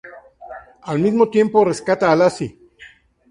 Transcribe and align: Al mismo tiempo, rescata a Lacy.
Al 0.81 0.97
mismo 0.97 1.29
tiempo, 1.29 1.63
rescata 1.63 2.11
a 2.11 2.15
Lacy. 2.15 2.57